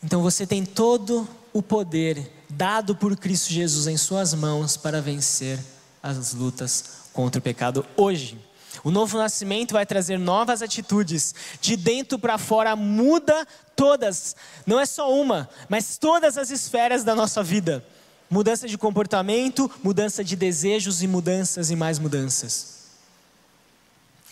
[0.04, 5.60] Então você tem todo o poder dado por Cristo Jesus em suas mãos para vencer
[6.02, 8.38] as lutas contra o pecado hoje.
[8.84, 14.86] O novo nascimento vai trazer novas atitudes, de dentro para fora, muda todas, não é
[14.86, 17.86] só uma, mas todas as esferas da nossa vida.
[18.30, 22.82] Mudança de comportamento, mudança de desejos e mudanças e mais mudanças.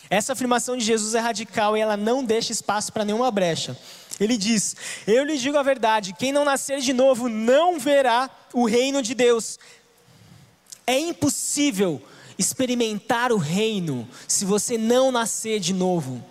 [0.09, 3.77] Essa afirmação de Jesus é radical e ela não deixa espaço para nenhuma brecha.
[4.19, 8.65] Ele diz: Eu lhe digo a verdade, quem não nascer de novo não verá o
[8.65, 9.59] reino de Deus.
[10.87, 12.01] É impossível
[12.39, 16.23] experimentar o reino se você não nascer de novo.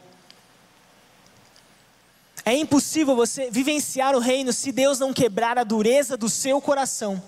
[2.47, 7.23] É impossível você vivenciar o reino se Deus não quebrar a dureza do seu coração.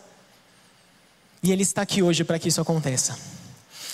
[1.42, 3.18] E Ele está aqui hoje para que isso aconteça.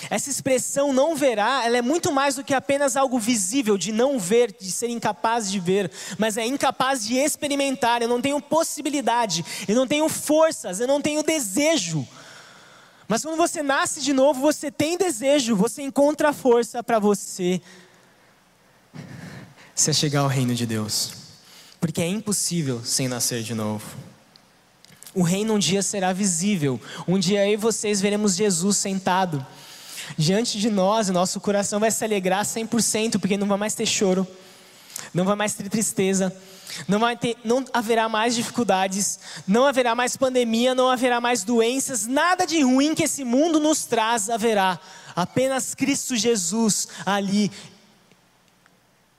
[0.09, 4.19] Essa expressão não verá, ela é muito mais do que apenas algo visível, de não
[4.19, 8.01] ver, de ser incapaz de ver, mas é incapaz de experimentar.
[8.01, 12.07] Eu não tenho possibilidade, eu não tenho forças, eu não tenho desejo.
[13.07, 17.61] Mas quando você nasce de novo, você tem desejo, você encontra força para você
[19.73, 21.13] se chegar ao reino de Deus.
[21.79, 23.85] Porque é impossível sem nascer de novo.
[25.13, 26.81] O reino um dia será visível.
[27.07, 29.45] Um dia e vocês veremos Jesus sentado
[30.15, 34.27] diante de nós, nosso coração vai se alegrar 100%, porque não vai mais ter choro,
[35.13, 36.33] não vai mais ter tristeza,
[36.87, 42.05] não, vai ter, não haverá mais dificuldades, não haverá mais pandemia, não haverá mais doenças,
[42.05, 44.79] nada de ruim que esse mundo nos traz haverá.
[45.15, 47.51] Apenas Cristo Jesus ali,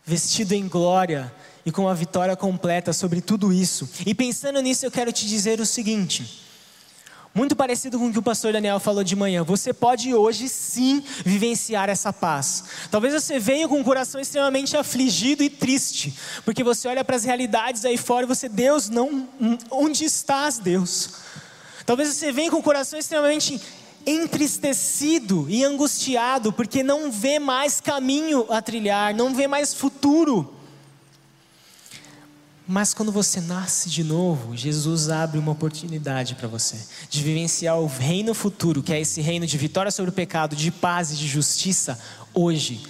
[0.04, 1.32] vestido em glória
[1.64, 3.88] e com a vitória completa sobre tudo isso.
[4.06, 6.47] E pensando nisso, eu quero te dizer o seguinte.
[7.38, 9.44] Muito parecido com o que o pastor Daniel falou de manhã.
[9.44, 12.64] Você pode hoje sim vivenciar essa paz.
[12.90, 16.12] Talvez você venha com o coração extremamente afligido e triste,
[16.44, 19.28] porque você olha para as realidades aí fora e você, Deus, não,
[19.70, 21.10] onde estás, Deus?
[21.86, 23.60] Talvez você venha com o coração extremamente
[24.04, 30.57] entristecido e angustiado, porque não vê mais caminho a trilhar, não vê mais futuro.
[32.70, 36.76] Mas quando você nasce de novo, Jesus abre uma oportunidade para você
[37.08, 40.70] de vivenciar o reino futuro, que é esse reino de vitória sobre o pecado, de
[40.70, 41.98] paz e de justiça
[42.34, 42.82] hoje.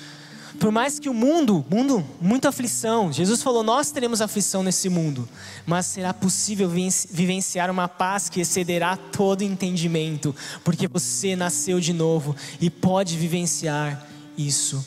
[0.59, 5.29] Por mais que o mundo, mundo, muita aflição, Jesus falou: nós teremos aflição nesse mundo,
[5.65, 12.35] mas será possível vivenciar uma paz que excederá todo entendimento, porque você nasceu de novo
[12.61, 14.05] e pode vivenciar
[14.37, 14.85] isso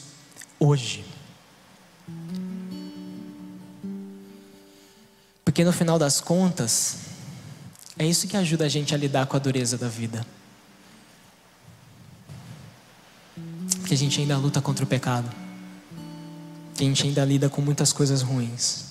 [0.60, 1.11] hoje.
[5.52, 6.96] Porque no final das contas,
[8.00, 10.26] é isso que ajuda a gente a lidar com a dureza da vida.
[13.82, 15.30] Porque a gente ainda luta contra o pecado.
[16.78, 18.91] Que a gente ainda lida com muitas coisas ruins.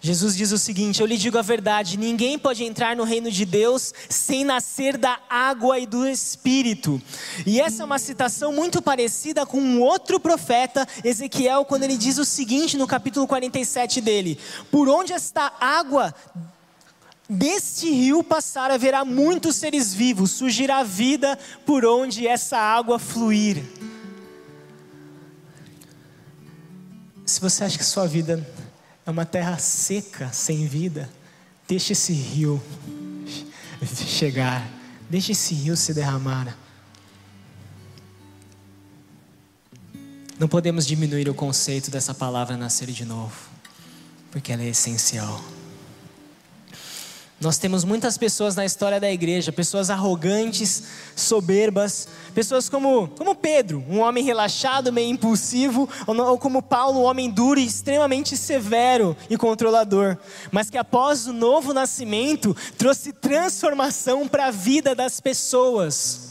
[0.00, 3.44] Jesus diz o seguinte: Eu lhe digo a verdade, ninguém pode entrar no reino de
[3.44, 7.00] Deus sem nascer da água e do Espírito.
[7.46, 12.18] E essa é uma citação muito parecida com um outro profeta, Ezequiel, quando ele diz
[12.18, 14.38] o seguinte no capítulo 47 dele:
[14.70, 16.14] Por onde está água
[17.28, 23.64] deste rio passar, haverá muitos seres vivos, surgirá vida por onde essa água fluir.
[27.24, 28.46] Se você acha que sua vida
[29.06, 31.08] é uma terra seca, sem vida.
[31.68, 32.60] Deixe esse rio
[34.06, 34.68] chegar,
[35.08, 36.56] deixe esse rio se derramar.
[40.38, 43.34] Não podemos diminuir o conceito dessa palavra nascer de novo,
[44.30, 45.42] porque ela é essencial.
[47.38, 53.84] Nós temos muitas pessoas na história da igreja, pessoas arrogantes, soberbas, pessoas como, como Pedro,
[53.90, 59.14] um homem relaxado, meio impulsivo, ou, ou como Paulo, um homem duro e extremamente severo
[59.28, 60.16] e controlador,
[60.50, 66.30] mas que após o novo nascimento trouxe transformação para a vida das pessoas.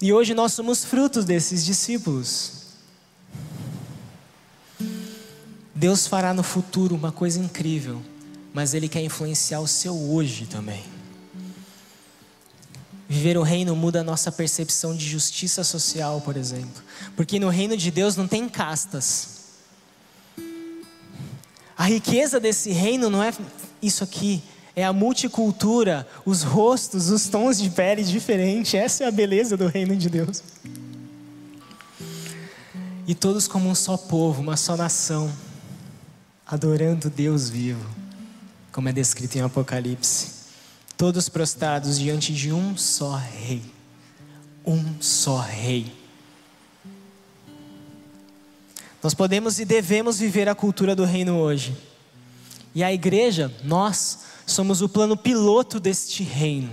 [0.00, 2.52] E hoje nós somos frutos desses discípulos.
[5.74, 8.00] Deus fará no futuro uma coisa incrível
[8.52, 10.82] mas Ele quer influenciar o seu hoje também.
[13.08, 16.82] Viver o reino muda a nossa percepção de justiça social, por exemplo,
[17.16, 19.38] porque no reino de Deus não tem castas.
[21.76, 23.32] A riqueza desse reino não é
[23.80, 24.42] isso aqui,
[24.76, 28.74] é a multicultura, os rostos, os tons de pele diferentes.
[28.74, 30.42] Essa é a beleza do reino de Deus.
[33.06, 35.32] E todos como um só povo, uma só nação,
[36.46, 38.07] adorando Deus vivo
[38.72, 40.38] como é descrito em Apocalipse.
[40.96, 43.62] Todos prostrados diante de um só rei.
[44.66, 45.92] Um só rei.
[49.02, 51.76] Nós podemos e devemos viver a cultura do reino hoje.
[52.74, 56.70] E a igreja, nós, somos o plano piloto deste reino.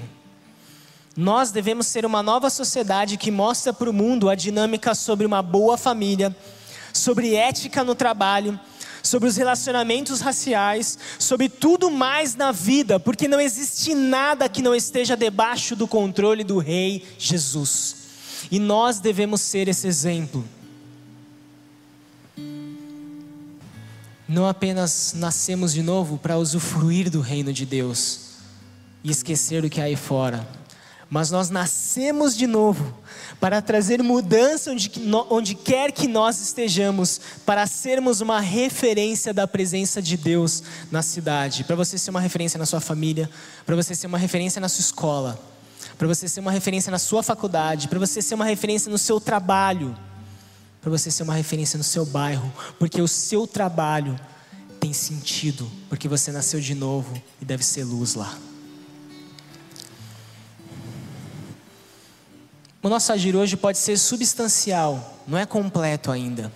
[1.15, 5.41] Nós devemos ser uma nova sociedade que mostra para o mundo a dinâmica sobre uma
[5.41, 6.35] boa família,
[6.91, 8.59] sobre ética no trabalho,
[9.06, 14.76] sobre os relacionamentos raciais, sobre tudo mais na vida, porque não existe nada que não
[14.76, 17.95] esteja debaixo do controle do Rei Jesus.
[18.51, 20.43] E nós devemos ser esse exemplo.
[24.28, 28.20] não apenas nascemos de novo para usufruir do reino de Deus
[29.03, 30.47] e esquecer do que há aí fora,
[31.10, 32.93] mas nós nascemos de novo
[33.39, 34.91] para trazer mudança onde,
[35.30, 41.64] onde quer que nós estejamos, para sermos uma referência da presença de Deus na cidade,
[41.64, 43.30] para você ser uma referência na sua família,
[43.66, 45.39] para você ser uma referência na sua escola,
[45.97, 49.20] para você ser uma referência na sua faculdade, para você ser uma referência no seu
[49.20, 49.95] trabalho
[50.86, 54.16] para você ser uma referência no seu bairro, porque o seu trabalho
[54.80, 58.38] tem sentido, porque você nasceu de novo e deve ser luz lá.
[62.86, 66.53] O nosso agir hoje pode ser substancial, não é completo ainda,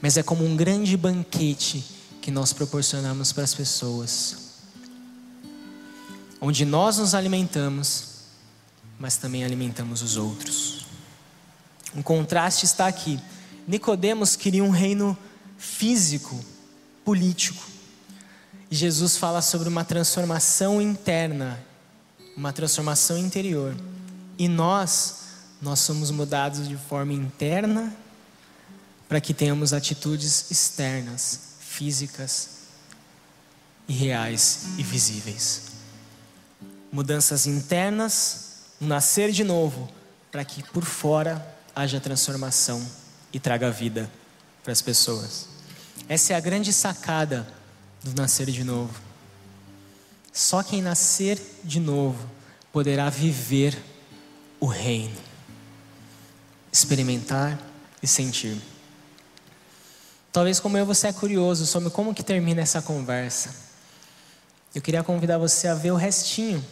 [0.00, 1.84] mas é como um grande banquete
[2.22, 4.38] que nós proporcionamos para as pessoas,
[6.40, 8.22] onde nós nos alimentamos,
[8.98, 10.86] mas também alimentamos os outros.
[11.94, 13.20] Um contraste está aqui.
[13.68, 15.14] Nicodemos queria um reino
[15.58, 16.42] físico,
[17.04, 17.62] político.
[18.70, 21.62] E Jesus fala sobre uma transformação interna,
[22.34, 23.76] uma transformação interior.
[24.38, 25.16] E nós,
[25.62, 27.94] nós somos mudados de forma interna
[29.08, 32.48] para que tenhamos atitudes externas, físicas
[33.86, 35.62] e reais e visíveis.
[36.90, 39.88] Mudanças internas, um nascer de novo,
[40.30, 42.84] para que por fora haja transformação
[43.32, 44.10] e traga vida
[44.62, 45.48] para as pessoas.
[46.08, 47.46] Essa é a grande sacada
[48.02, 48.94] do nascer de novo.
[50.32, 52.28] Só quem nascer de novo
[52.72, 53.76] poderá viver
[54.64, 55.14] o reino,
[56.72, 57.60] experimentar
[58.02, 58.58] e sentir.
[60.32, 63.54] Talvez como eu você é curioso sobre como que termina essa conversa.
[64.74, 66.64] Eu queria convidar você a ver o restinho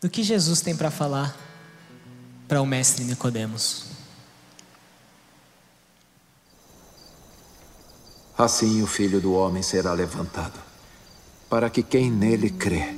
[0.00, 1.36] do que Jesus tem para falar
[2.48, 3.84] para o mestre Nicodemos.
[8.36, 10.58] Assim o filho do homem será levantado,
[11.48, 12.97] para que quem nele crê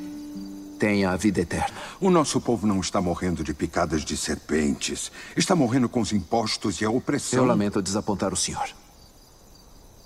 [0.81, 1.77] tenha a vida eterna.
[2.01, 5.13] O nosso povo não está morrendo de picadas de serpentes.
[5.37, 7.41] Está morrendo com os impostos e a opressão.
[7.41, 8.67] Eu lamento desapontar o senhor.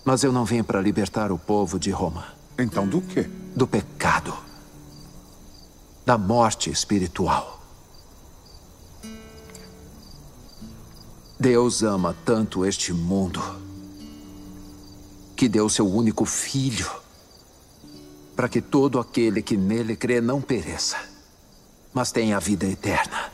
[0.04, 2.26] Mas eu não vim para libertar o povo de Roma.
[2.58, 3.30] Então do quê?
[3.54, 4.36] Do pecado.
[6.04, 7.62] Da morte espiritual.
[11.38, 13.40] Deus ama tanto este mundo
[15.36, 16.90] que deu seu único filho,
[18.36, 20.98] para que todo aquele que nele crê não pereça,
[21.92, 23.32] mas tenha a vida eterna.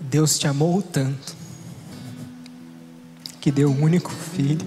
[0.00, 1.36] Deus te amou tanto
[3.40, 4.66] que deu o um único filho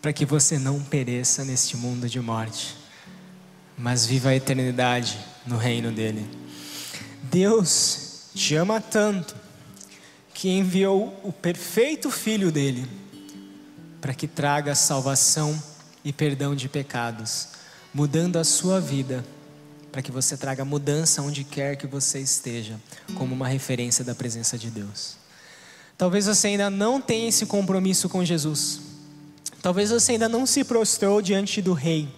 [0.00, 2.76] para que você não pereça neste mundo de morte,
[3.76, 6.28] mas viva a eternidade no reino dele.
[7.24, 9.34] Deus te ama tanto
[10.34, 12.86] que enviou o perfeito filho dele
[14.00, 15.60] para que traga salvação
[16.08, 17.48] e perdão de pecados,
[17.92, 19.22] mudando a sua vida,
[19.92, 22.80] para que você traga mudança onde quer que você esteja,
[23.14, 25.18] como uma referência da presença de Deus.
[25.98, 28.80] Talvez você ainda não tenha esse compromisso com Jesus.
[29.60, 32.08] Talvez você ainda não se prostrou diante do Rei.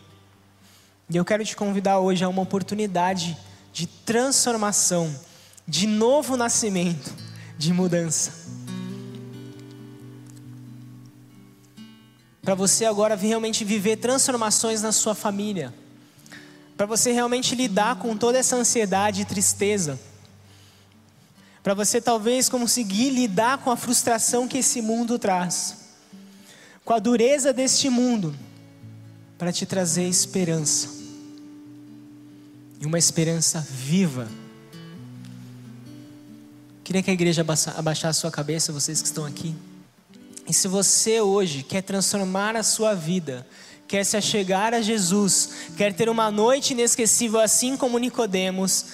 [1.08, 3.36] E eu quero te convidar hoje a uma oportunidade
[3.72, 5.12] de transformação,
[5.66, 7.12] de novo nascimento,
[7.58, 8.39] de mudança.
[12.50, 15.72] Para você agora realmente viver transformações na sua família,
[16.76, 19.96] para você realmente lidar com toda essa ansiedade e tristeza,
[21.62, 25.76] para você talvez conseguir lidar com a frustração que esse mundo traz,
[26.84, 28.34] com a dureza deste mundo,
[29.38, 30.88] para te trazer esperança,
[32.80, 34.26] e uma esperança viva.
[36.82, 37.46] Queria que a igreja
[37.76, 39.54] abaixasse a sua cabeça, vocês que estão aqui.
[40.50, 43.46] E se você hoje quer transformar a sua vida,
[43.86, 48.86] quer se achegar a Jesus, quer ter uma noite inesquecível assim como Nicodemos,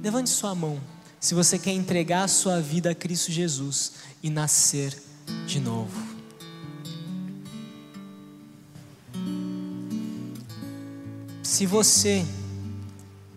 [0.00, 0.80] levante sua mão.
[1.18, 4.96] Se você quer entregar a sua vida a Cristo Jesus e nascer
[5.44, 6.06] de novo.
[11.42, 12.24] Se você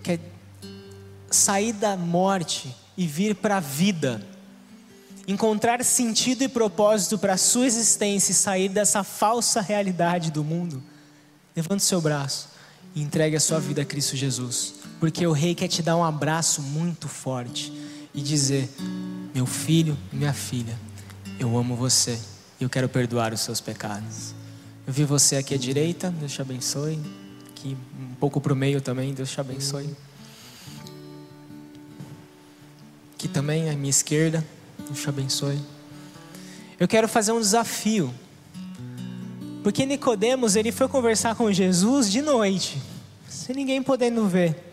[0.03, 0.19] quer
[1.31, 4.32] sair da morte e vir para a vida,
[5.28, 10.84] encontrar sentido e propósito para a sua existência e sair dessa falsa realidade do mundo,
[11.55, 12.49] levante seu braço
[12.93, 16.03] e entregue a sua vida a Cristo Jesus, porque o Rei quer te dar um
[16.03, 17.71] abraço muito forte
[18.13, 18.69] e dizer:
[19.34, 20.78] Meu filho, minha filha,
[21.39, 22.19] eu amo você
[22.59, 24.36] e eu quero perdoar os seus pecados.
[24.86, 26.99] Eu vi você aqui à direita, Deus te abençoe.
[27.49, 29.89] Aqui um pouco para o meio também, Deus te abençoe.
[33.15, 34.45] Aqui também, à minha esquerda,
[34.86, 35.59] Deus te abençoe.
[36.79, 38.13] Eu quero fazer um desafio.
[39.63, 42.81] Porque Nicodemos, ele foi conversar com Jesus de noite,
[43.29, 44.71] sem ninguém podendo ver.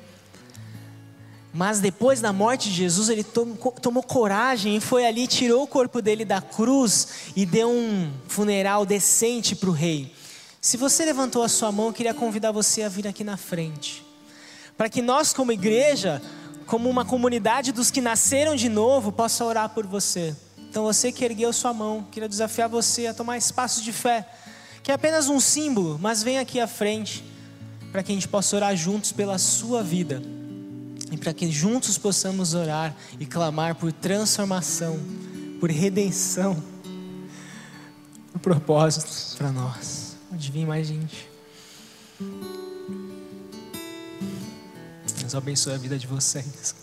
[1.53, 5.67] Mas depois da morte de Jesus, ele tomou, tomou, coragem e foi ali, tirou o
[5.67, 10.13] corpo dele da cruz e deu um funeral decente para o rei.
[10.61, 14.05] Se você levantou a sua mão, eu queria convidar você a vir aqui na frente.
[14.77, 16.23] Para que nós, como igreja,
[16.71, 20.37] como uma comunidade dos que nasceram de novo, possa orar por você.
[20.57, 24.25] Então você que ergueu sua mão, queria desafiar você a tomar espaço de fé,
[24.81, 27.25] que é apenas um símbolo, mas vem aqui à frente,
[27.91, 30.23] para que a gente possa orar juntos pela sua vida.
[31.11, 34.97] E para que juntos possamos orar e clamar por transformação,
[35.59, 36.63] por redenção,
[38.33, 40.15] por propósitos para nós.
[40.31, 41.30] Vir mais gente.
[45.31, 46.75] Deus abençoe a vida de vocês.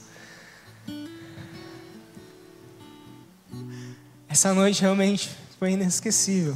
[4.30, 5.30] Essa noite realmente
[5.60, 6.56] foi inesquecível,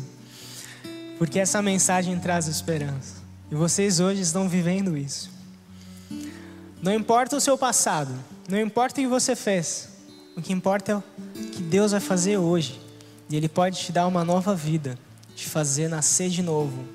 [1.18, 3.16] porque essa mensagem traz esperança.
[3.52, 5.30] E vocês hoje estão vivendo isso.
[6.82, 8.14] Não importa o seu passado,
[8.48, 9.89] não importa o que você fez,
[10.38, 11.04] o que importa é o
[11.52, 12.80] que Deus vai fazer hoje.
[13.30, 14.98] E Ele pode te dar uma nova vida,
[15.36, 16.86] te fazer nascer de novo,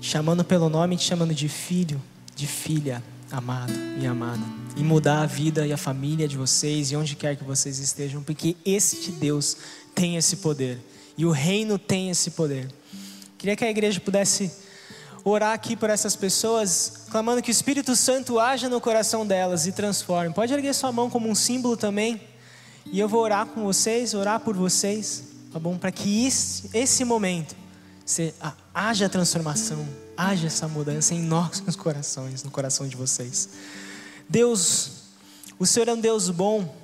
[0.00, 2.00] chamando pelo nome, te chamando de filho,
[2.34, 4.42] de filha amado e amada,
[4.76, 8.22] e mudar a vida e a família de vocês e onde quer que vocês estejam,
[8.22, 9.56] porque este Deus
[9.94, 10.78] tem esse poder
[11.16, 12.70] e o reino tem esse poder.
[13.38, 14.50] Queria que a igreja pudesse
[15.24, 19.72] orar aqui por essas pessoas, clamando que o Espírito Santo haja no coração delas e
[19.72, 20.32] transforme.
[20.32, 22.20] Pode erguer sua mão como um símbolo também,
[22.92, 25.76] e eu vou orar com vocês, orar por vocês, tá bom?
[25.76, 27.56] Para que esse, esse momento
[28.04, 28.32] se,
[28.72, 33.48] haja transformação haja essa mudança em nossos corações, no coração de vocês.
[34.28, 34.90] Deus,
[35.58, 36.74] o Senhor é um Deus bom,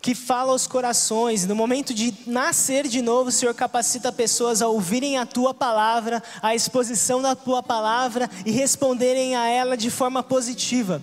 [0.00, 4.68] que fala aos corações, no momento de nascer de novo, o Senhor capacita pessoas a
[4.68, 10.22] ouvirem a tua palavra, a exposição da tua palavra e responderem a ela de forma
[10.22, 11.02] positiva.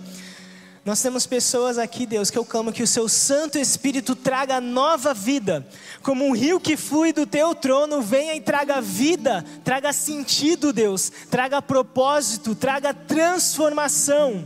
[0.84, 5.14] Nós temos pessoas aqui, Deus, que eu clamo que o seu Santo Espírito traga nova
[5.14, 5.66] vida,
[6.02, 11.10] como um rio que flui do teu trono, venha e traga vida, traga sentido, Deus,
[11.30, 14.44] traga propósito, traga transformação.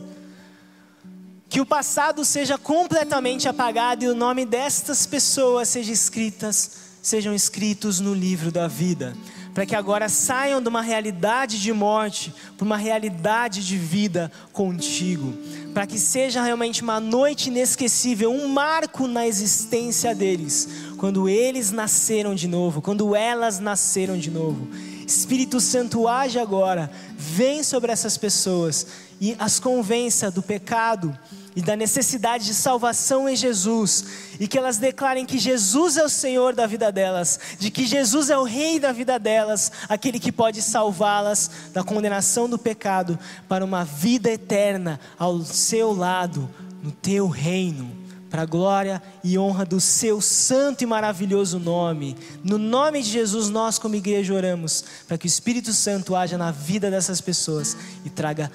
[1.49, 6.71] Que o passado seja completamente apagado e o nome destas pessoas seja escritas,
[7.03, 9.17] sejam escritos no livro da vida.
[9.55, 15.35] Para que agora saiam de uma realidade de morte para uma realidade de vida contigo,
[15.79, 22.35] para que seja realmente uma noite inesquecível, um marco na existência deles, quando eles nasceram
[22.35, 24.67] de novo, quando elas nasceram de novo.
[25.07, 28.89] Espírito Santo age agora, vem sobre essas pessoas
[29.21, 31.17] e as convença do pecado,
[31.59, 34.05] e da necessidade de salvação em Jesus,
[34.39, 38.31] e que elas declarem que Jesus é o Senhor da vida delas, de que Jesus
[38.31, 43.65] é o Rei da vida delas, aquele que pode salvá-las da condenação do pecado para
[43.65, 46.49] uma vida eterna ao seu lado,
[46.81, 47.91] no teu reino,
[48.31, 52.17] para a glória e honra do seu santo e maravilhoso nome.
[52.45, 56.53] No nome de Jesus, nós, como igreja, oramos para que o Espírito Santo haja na
[56.53, 58.49] vida dessas pessoas e traga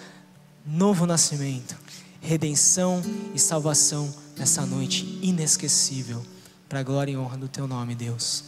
[0.66, 1.84] novo nascimento
[2.24, 3.02] redenção
[3.36, 6.26] e salvação nessa noite inesquecível,
[6.70, 8.46] para a glória e honra do teu nome, Deus.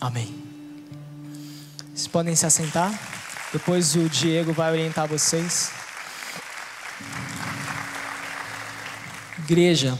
[0.00, 0.34] Amém.
[1.94, 2.92] Vocês podem se assentar,
[3.52, 5.70] depois o Diego vai orientar vocês.
[9.38, 9.96] Igreja,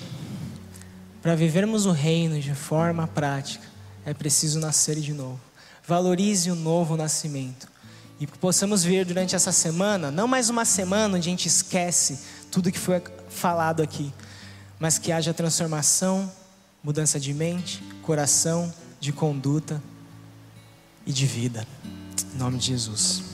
[1.22, 3.64] para vivermos o reino de forma prática,
[4.04, 5.40] é preciso nascer de novo.
[5.86, 7.68] Valorize o novo nascimento.
[8.18, 12.18] E possamos ver durante essa semana, não mais uma semana onde a gente esquece
[12.54, 14.14] tudo que foi falado aqui,
[14.78, 16.30] mas que haja transformação,
[16.84, 19.82] mudança de mente, coração, de conduta
[21.04, 21.66] e de vida.
[22.32, 23.33] Em nome de Jesus.